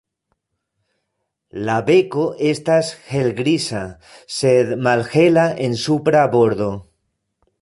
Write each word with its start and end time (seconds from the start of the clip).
La 1.67 1.75
beko 1.89 2.23
estas 2.53 2.91
helgriza, 3.11 3.85
sed 4.39 4.75
malhela 4.89 5.49
en 5.69 5.81
supra 5.87 6.29
bordo. 6.39 6.77